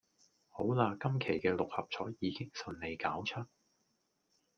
[0.49, 3.45] 好喇今期嘅六合彩已經順利攪出